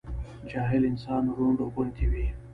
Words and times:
جاهل 0.51 0.81
انسان 0.91 1.23
رونډ 1.37 1.59
غوندي 1.73 2.05
وي 2.11 2.27